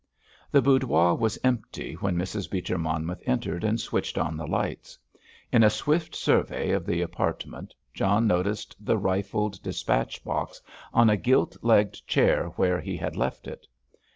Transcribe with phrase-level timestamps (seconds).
[0.49, 2.49] The boudoir was empty when Mrs.
[2.49, 4.97] Beecher Monmouth entered and switched on the lights.
[5.51, 10.59] In a swift survey of the apartment John noticed the rifled dispatch box
[10.91, 13.67] on a gilt legged chair where he had left it.